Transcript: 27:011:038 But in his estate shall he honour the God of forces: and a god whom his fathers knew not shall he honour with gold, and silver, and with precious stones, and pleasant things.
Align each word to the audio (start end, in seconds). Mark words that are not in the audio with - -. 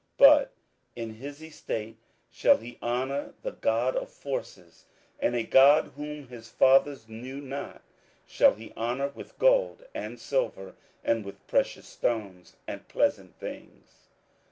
27:011:038 0.17 0.17
But 0.17 0.51
in 0.95 1.13
his 1.13 1.41
estate 1.43 1.97
shall 2.31 2.57
he 2.57 2.79
honour 2.81 3.35
the 3.43 3.51
God 3.51 3.95
of 3.95 4.09
forces: 4.09 4.85
and 5.19 5.35
a 5.35 5.43
god 5.43 5.91
whom 5.95 6.27
his 6.29 6.49
fathers 6.49 7.07
knew 7.07 7.39
not 7.39 7.83
shall 8.25 8.55
he 8.55 8.73
honour 8.75 9.09
with 9.09 9.37
gold, 9.37 9.85
and 9.93 10.19
silver, 10.19 10.73
and 11.03 11.23
with 11.23 11.45
precious 11.45 11.85
stones, 11.85 12.55
and 12.67 12.87
pleasant 12.87 13.37
things. 13.37 14.07